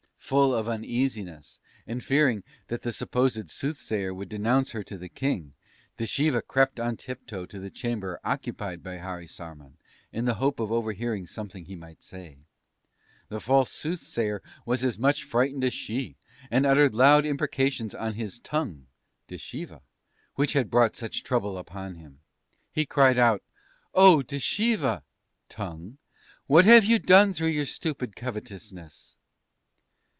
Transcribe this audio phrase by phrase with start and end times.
[0.31, 5.55] "Full of uneasiness, and fearing that the supposed Soothsayer would denounce her to the King,
[5.99, 9.75] Dschiva crept on tiptoe to the chamber occupied by Harisarman,
[10.13, 12.37] in the hope of overhearing something he might say.
[13.27, 16.15] The false Soothsayer was as much frightened as she,
[16.49, 18.87] and uttered loud imprecations on his tongue
[19.27, 19.81] (dschiva)
[20.35, 22.21] which had brought such trouble upon him.
[22.71, 23.43] "He cried out:
[23.93, 25.03] "Oh, dschiva!
[25.49, 25.97] (tongue)
[26.47, 29.17] what have you done through your stupid covetousness!"